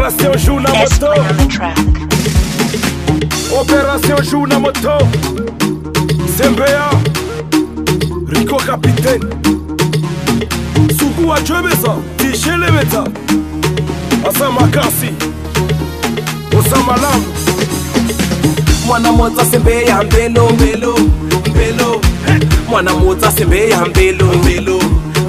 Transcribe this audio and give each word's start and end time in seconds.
Opération 0.00 0.36
joue 0.38 0.58
na 0.60 0.70
moto 0.70 1.20
Opération 3.60 4.16
joue 4.22 4.46
na 4.46 4.58
moto 4.58 4.92
Sembea 6.38 6.88
Rico 8.30 8.56
capitaine 8.56 9.26
Suku 10.98 11.30
achwebeza 11.34 11.96
tishelebeta 12.16 13.04
Asa 14.30 14.50
makasi 14.50 15.10
Osa 16.58 16.76
malamu 16.86 17.24
Mwana 18.86 19.12
moza 19.12 19.44
sembeya 19.44 20.02
mbelo 20.02 20.48
mbelo 20.50 20.98
mbelo 21.50 22.00
Mwana 22.70 22.92
moza 22.94 23.30
sembeya 23.32 23.84
mbelo 23.84 24.24
mbelo 24.26 24.76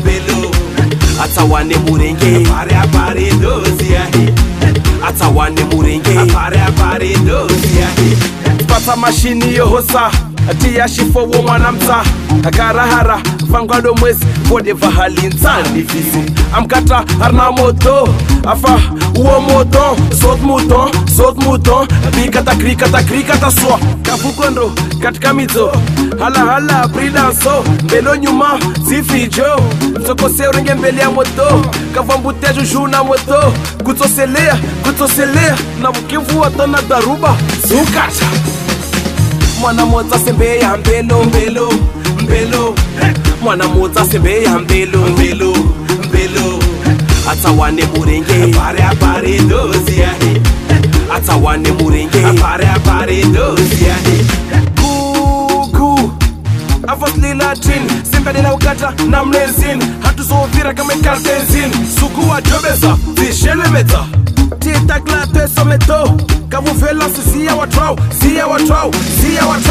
mbelo 0.00 0.50
Atawane 1.24 1.76
murenge 1.76 2.48
Bare 2.50 2.74
pare. 2.92 3.27
marido 6.98 7.46
pata 8.66 8.96
mashini 8.96 9.54
yohosa 9.54 10.10
tiyashifowo 10.60 11.42
mwanamsa 11.42 12.04
karahara 12.56 13.22
panga 13.52 13.80
domwezi 13.80 14.26
kodeva 14.48 14.90
halintsani 14.90 15.82
fizi 15.84 16.32
amkata 16.54 17.04
arna 17.22 17.50
moto 17.52 18.08
afa 18.46 18.80
uo 19.16 19.40
moto 19.40 19.96
sot 20.20 20.40
muto 20.42 20.90
sot 21.16 21.36
muto 21.38 21.86
bikata 22.16 22.54
krikata 22.54 23.02
krikata 23.02 23.50
swa 23.50 23.78
kafukondo 24.02 24.72
katika 25.02 25.34
midzo 25.34 25.72
halahala 26.18 26.88
bridanso 26.88 27.64
mbelo 27.84 28.16
nyuma 28.16 28.60
zifijo 28.88 29.60
mtsokose 30.00 30.48
urenge 30.48 30.74
mbele 30.74 31.00
ya 31.00 31.10
moto 31.10 31.64
kavambute 31.94 32.54
juzhuna 32.54 33.04
moto 33.04 33.52
kutsoseleya 33.84 34.58
kutsoseleya 34.82 35.58
na 35.82 35.90
vukivuwato 35.90 36.66
na 36.66 36.82
daruba 36.82 37.36
zukata 37.68 38.26
mwana 39.60 39.86
motsa 39.86 40.18
sembe 40.18 40.58
ya 40.58 40.76
mbelo 40.76 41.22
mbelo 41.24 41.72
mbelo 42.22 42.74
hey! 43.00 43.07
mwana 43.42 43.68
mudzi 43.68 43.98
asembeya 43.98 44.58
mbelu 44.58 44.98
mbelu 44.98 45.50
mbelu 46.08 46.62
atsawane 47.30 47.84
murenge 47.94 48.46
pare 48.58 48.82
apare 48.82 49.38
dozi 49.38 50.00
yahe 50.00 50.42
atsawane 51.16 51.72
murenge 51.72 52.22
pare 52.40 52.68
apare 52.68 53.22
dozi 53.22 53.84
yahe 53.84 54.16
kuku 54.80 56.10
avaslila 56.86 57.54
tin 57.56 57.90
simbelela 58.12 58.54
ukata 58.54 58.92
na 59.10 59.24
mlenzin 59.24 59.82
hatuzovira 60.02 60.74
kama 60.74 60.94
kartenzin 60.94 61.70
suku 62.00 62.28
wajobeza 62.30 62.96
zishelemedza 63.18 64.04
titaklatwesometo 64.58 66.18
kavuvela 66.48 67.04
sisiya 67.10 67.54
watrau 67.54 67.96
siya 68.20 68.46
watrau 68.46 68.94
siya 69.22 69.46
watrau 69.46 69.67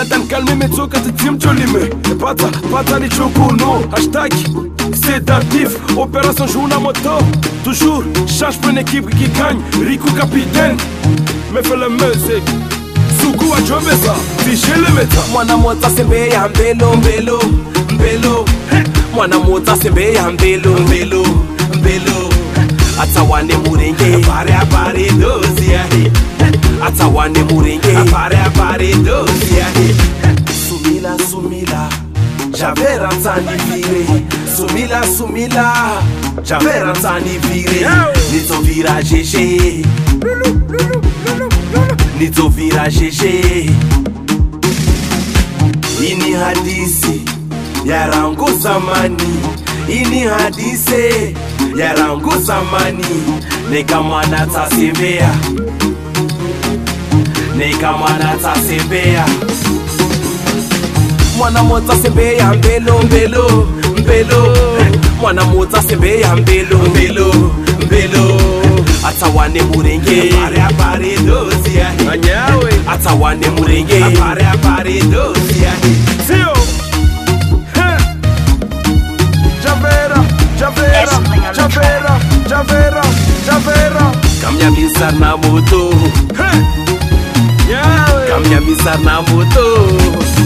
Dada 0.00 0.18
mkalme 0.18 0.50
imetoka 0.52 1.00
tetimcho 1.00 1.52
limepata 1.52 2.48
pata 2.72 2.98
ni 2.98 3.08
chukuno 3.08 3.82
hashtag 3.92 4.32
Sedatif, 5.06 5.68
opération 5.96 6.46
joue 6.46 6.66
à 6.74 6.78
moto 6.78 7.18
toujours 7.64 8.02
change 8.26 8.56
pour 8.62 8.70
une 8.70 8.78
équipe 8.78 9.10
qui 9.10 9.28
gagne 9.38 9.58
Riku 9.86 10.10
capitaine 10.12 10.78
mais 11.52 11.62
fais 11.62 11.76
la 11.76 11.88
musique 11.90 12.48
a 12.48 13.22
Sugu 13.22 13.52
ajombeza 13.58 14.14
tishile 14.44 14.88
meta 14.96 15.20
mwana 15.32 15.56
mota 15.58 15.90
sembeya 15.90 16.48
mbelo 16.48 16.96
mbelo 16.96 17.38
mbelo 17.92 18.44
mwana 19.14 19.38
mota 19.38 19.76
sembeya 19.76 20.30
mbelo 20.30 20.72
mbelo 20.78 21.24
mbelo 21.74 22.32
atawane 23.02 23.56
murenge 23.56 24.16
bare 24.26 24.54
bare 24.72 25.10
dozi 25.10 25.69
javera 32.60 33.08
nsanivire 33.18 34.06
sumila 34.56 35.04
sumila 35.16 35.74
javera 36.44 36.92
nsanivire 36.92 37.86
nizovira 38.32 39.02
zhezhe 39.02 39.84
nizovira 42.18 42.88
zhezhe 42.90 43.70
ini 46.08 46.32
hadisi 46.32 47.22
yarangu 47.84 48.50
zamani 48.58 49.36
ini 49.88 50.20
hadise 50.20 51.34
yarangu 51.76 52.36
zamani 52.38 53.06
nikamwana 53.70 54.46
tasembea 54.46 55.34
nikamwana 57.56 58.34
tasembea 58.42 59.26
mwana 61.40 61.62
motsa 61.62 61.96
sembe 61.96 62.36
ya 62.36 62.52
mbelo 62.54 63.02
mbelo 63.02 63.68
mbelo 63.98 64.56
mwana 65.20 65.44
motsa 65.44 65.82
sembe 65.82 66.20
ya 66.20 66.36
mbelo 66.36 66.78
mbelo 66.78 67.26
mbelo 67.86 68.40
atsawane 69.08 69.62
murenge 69.62 70.34
pare 70.34 70.74
pare 70.78 71.16
dosi 71.16 71.76
ya 71.78 72.12
anyawe 72.12 72.72
atsawane 72.92 73.50
murenge 73.50 74.00
pare 74.00 74.44
pare 74.62 74.92
dosi 75.02 75.62
ya 75.64 75.72
sio 76.26 76.52
javera 79.64 80.24
javera 80.60 81.10
javera 81.56 82.20
javera 82.48 83.00
javera 83.46 84.12
kamnyamisa 84.42 85.10
na 85.12 85.36
moto 85.36 85.92
kamnyamisa 88.30 88.96
na 89.04 89.22
moto 89.22 90.39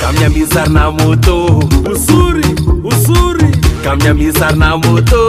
kamnyamisar 0.00 0.68
na 0.70 0.90
moto 0.90 1.46
usuri 1.92 2.44
usuri 2.84 3.46
kamnyamisar 3.84 4.56
na 4.56 4.76
moto 4.76 5.20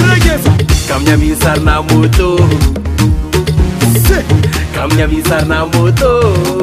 kamya 0.00 0.36
kamnyamisar 0.88 1.58
na 1.62 1.82
moto 1.82 2.36
kamnyamisar 4.74 5.46
na 5.48 5.66
moto 5.66 6.59